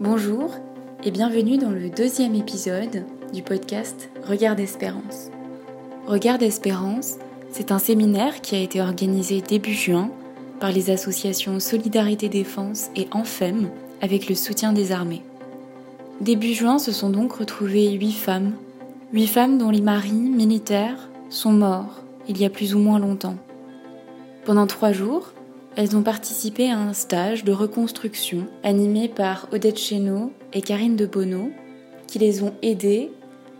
[0.00, 0.54] Bonjour
[1.02, 3.04] et bienvenue dans le deuxième épisode
[3.34, 5.32] du podcast Regard d'Espérance.
[6.06, 7.16] Regard d'Espérance,
[7.50, 10.12] c'est un séminaire qui a été organisé début juin
[10.60, 13.70] par les associations Solidarité Défense et Enfem
[14.00, 15.24] avec le soutien des armées.
[16.20, 18.52] Début juin se sont donc retrouvées huit femmes,
[19.12, 23.36] huit femmes dont les maris militaires sont morts il y a plus ou moins longtemps.
[24.44, 25.32] Pendant trois jours,
[25.78, 31.06] elles ont participé à un stage de reconstruction animé par Odette Chéneau et Karine de
[31.06, 31.52] Bonneau,
[32.08, 33.12] qui les ont aidées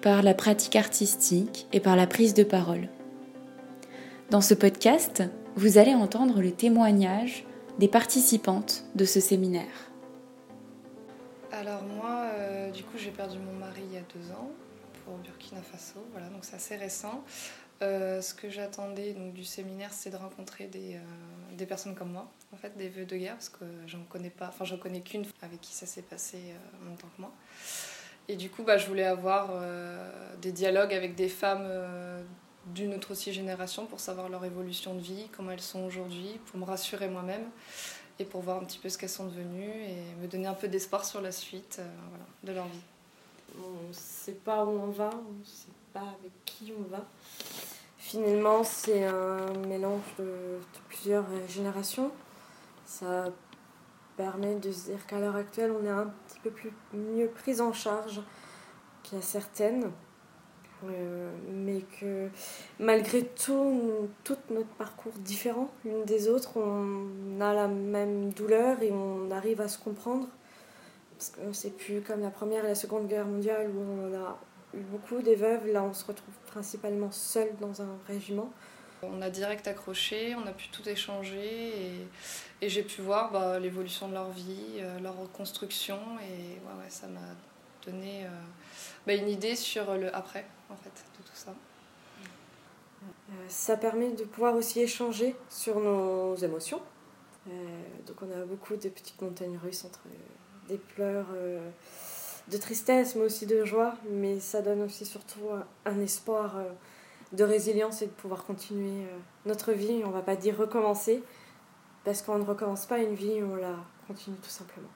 [0.00, 2.88] par la pratique artistique et par la prise de parole.
[4.30, 5.24] Dans ce podcast,
[5.56, 7.44] vous allez entendre le témoignage
[7.78, 9.90] des participantes de ce séminaire.
[11.52, 14.48] Alors moi, euh, du coup, j'ai perdu mon mari il y a deux ans
[15.04, 17.22] pour Burkina Faso, voilà, donc c'est assez récent.
[17.82, 21.00] Euh, ce que j'attendais donc, du séminaire, c'est de rencontrer des, euh,
[21.52, 24.48] des, personnes comme moi, en fait, des vœux de guerre, parce que j'en connais pas,
[24.48, 27.30] enfin, j'en connais qu'une avec qui ça s'est passé euh, en même que moi.
[28.28, 29.50] Et du coup, bah, je voulais avoir
[30.42, 31.68] des dialogues avec des femmes
[32.74, 36.58] d'une autre aussi génération pour savoir leur évolution de vie, comment elles sont aujourd'hui, pour
[36.58, 37.44] me rassurer moi-même
[38.18, 40.66] et pour voir un petit peu ce qu'elles sont devenues et me donner un peu
[40.66, 42.82] d'espoir sur la suite voilà, de leur vie.
[43.58, 47.04] On ne sait pas où on va, on ne sait pas avec qui on va.
[47.98, 52.12] Finalement, c'est un mélange de, plusieurs générations.
[52.84, 53.26] Ça
[54.16, 57.60] permet de se dire qu'à l'heure actuelle, on est un petit peu plus mieux pris
[57.60, 58.20] en charge
[59.02, 59.90] qu'il y a certaines.
[60.84, 62.28] Euh, mais que
[62.78, 68.92] malgré tout, tout notre parcours différent l'une des autres, on a la même douleur et
[68.92, 70.28] on arrive à se comprendre.
[71.52, 74.38] C'est plus comme la première et la seconde guerre mondiale où on a
[74.74, 75.66] beaucoup des veuves.
[75.68, 78.52] Là, on se retrouve principalement seul dans un régiment.
[79.02, 82.06] On a direct accroché, on a pu tout échanger
[82.62, 86.88] et, j'ai pu voir bah, l'évolution de leur vie, euh, leur reconstruction et ouais, ouais,
[86.88, 87.20] ça m'a
[87.84, 88.28] donné euh,
[89.06, 91.54] bah, une idée sur le après en fait de tout ça.
[93.04, 96.80] Euh, ça permet de pouvoir aussi échanger sur nos émotions.
[98.06, 100.00] donc on a beaucoup de petites montagnes russes entre
[100.68, 101.26] des pleurs
[102.48, 103.94] de tristesse, mais aussi de joie.
[104.10, 105.48] Mais ça donne aussi surtout
[105.84, 106.70] un espoir euh,
[107.32, 110.02] de résilience et de pouvoir continuer euh, notre vie.
[110.04, 111.22] On va pas dire recommencer,
[112.04, 113.74] parce qu'on ne recommence pas une vie, on la
[114.06, 114.88] continue tout simplement.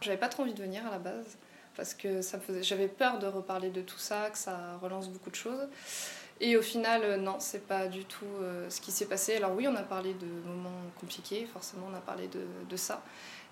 [0.00, 1.38] J'avais pas trop envie de venir à la base,
[1.76, 2.62] parce que ça faisait...
[2.62, 5.68] j'avais peur de reparler de tout ça, que ça relance beaucoup de choses.
[6.40, 8.26] Et au final, euh, non, c'est pas du tout
[8.68, 9.36] ce qui s'est passé.
[9.36, 13.02] Alors oui, on a parlé de moments compliqués, forcément, on a parlé de, de ça.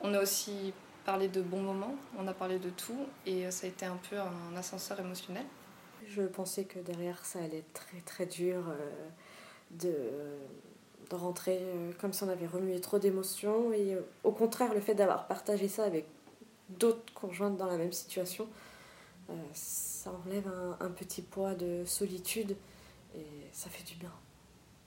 [0.00, 3.66] On a aussi parlé de bons moments, on a parlé de tout et euh, ça
[3.66, 5.44] a été un peu un ascenseur émotionnel.
[6.08, 9.08] Je pensais que derrière ça allait être très très dur euh,
[9.70, 9.94] de,
[11.10, 14.94] de rentrer euh, comme si on avait remué trop d'émotions et au contraire le fait
[14.94, 16.06] d'avoir partagé ça avec
[16.68, 18.48] d'autres conjointes dans la même situation,
[19.52, 20.50] ça enlève
[20.80, 22.56] un, petit poids de solitude
[23.14, 24.12] et ça fait du bien.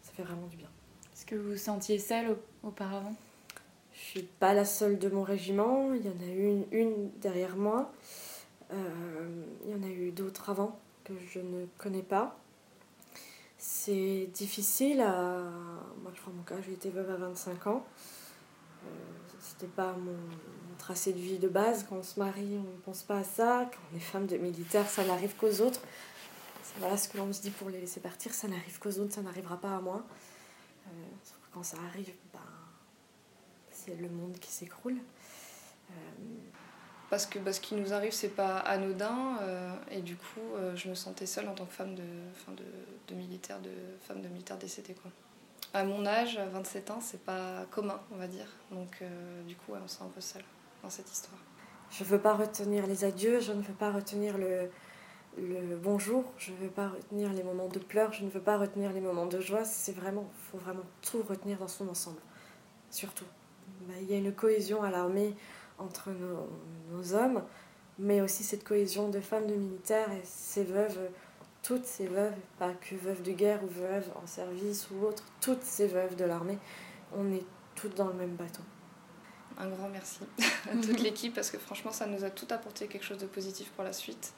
[0.01, 0.69] Ça fait vraiment du bien.
[1.13, 3.15] Est-ce que vous vous sentiez seule auparavant?
[3.97, 7.57] Je suis pas la seule de mon régiment, il y en a une, une derrière
[7.57, 7.91] moi.
[8.71, 12.37] Euh, il y en a eu d'autres avant que je ne connais pas.
[13.57, 14.97] C'est difficile.
[14.97, 17.85] Moi, je prends mon cas, j'ai été veuve à 25 ans.
[18.85, 18.87] Euh,
[19.41, 20.15] C'était pas mon,
[20.77, 21.85] tracé de vie de base.
[21.89, 23.67] Quand on se marie, on ne pense pas à ça.
[23.71, 25.81] Quand on est femme de militaire, ça n'arrive qu'aux autres.
[26.79, 28.31] Voilà ce que l'on se dit pour les laisser partir.
[28.31, 30.03] Ça n'arrive qu'aux autres, ça n'arrivera pas à moi.
[30.85, 30.89] Euh,
[31.51, 32.39] quand ça arrive, ben,
[33.95, 34.97] le monde qui s'écroule.
[35.89, 35.93] Euh,
[37.09, 40.75] parce que bah, ce qui nous arrive, c'est pas anodin, euh, et du coup, euh,
[40.75, 42.03] je me sentais seule en tant que femme de,
[42.33, 42.65] fin de,
[43.07, 43.71] de militaire, de
[44.01, 44.93] femme de militaire décédée.
[44.93, 45.11] Quoi.
[45.73, 48.47] À mon âge, à 27 ans, c'est pas commun, on va dire.
[48.71, 49.01] Donc,
[49.47, 50.43] du coup, on se sent un peu seule
[50.83, 51.39] dans cette histoire.
[51.91, 54.69] Je veux pas retenir les adieux, je ne veux pas retenir le,
[55.37, 58.57] le bonjour, je ne veux pas retenir les moments de pleurs, je ne veux pas
[58.57, 59.63] retenir les moments de joie.
[59.63, 62.19] C'est vraiment, faut vraiment tout retenir dans son ensemble,
[62.89, 63.25] surtout.
[63.87, 65.35] Bah, il y a une cohésion à l'armée
[65.79, 67.43] entre nos, hommes,
[67.99, 71.09] mais aussi cette cohésion de femmes de militaires et ces veuves,
[71.63, 75.63] toutes ces veuves, pas que veuves de guerre ou veuves en service ou autres, toutes
[75.63, 76.57] ces veuves de l'armée,
[77.15, 78.63] on est toutes dans le même bateau.
[79.59, 80.19] Un grand merci
[80.71, 83.71] à toute l'équipe parce que franchement ça nous a tout apporté quelque chose de positif
[83.71, 84.33] pour la suite.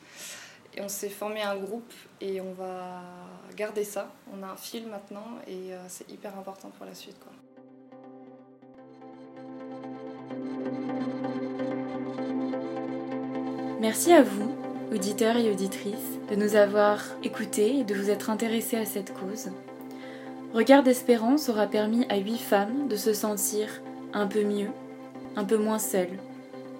[0.75, 1.91] Et on s'est formé un groupe
[2.21, 3.01] et on va
[3.55, 4.13] garder ça.
[4.31, 7.17] On a un fil maintenant et euh, c'est hyper important pour la suite.
[7.19, 7.31] Quoi.
[13.79, 14.51] Merci à vous,
[14.93, 19.51] auditeurs et auditrices, de nous avoir écoutés et de vous être intéressés à cette cause.
[20.53, 23.69] Regard d'espérance aura permis à huit femmes de se sentir
[24.11, 24.67] un peu mieux,
[25.37, 26.19] un peu moins seules.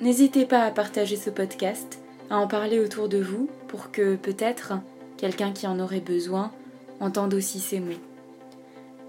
[0.02, 2.00] N'hésitez pas à partager ce podcast,
[2.30, 4.74] à en parler autour de vous pour que peut-être
[5.16, 6.52] quelqu'un qui en aurait besoin
[7.00, 7.94] entende aussi ces mots.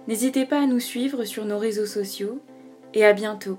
[0.06, 2.38] N'hésitez pas à nous suivre sur nos réseaux sociaux
[2.94, 3.58] et à bientôt